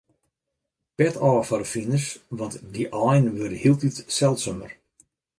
Pet 0.97 1.15
ôf 1.27 1.45
foar 1.47 1.61
de 1.63 1.69
finers, 1.73 2.07
want 2.39 2.55
dy 2.73 2.83
aaien 2.99 3.31
wurde 3.35 3.57
hieltyd 3.63 3.95
seldsumer. 4.19 4.71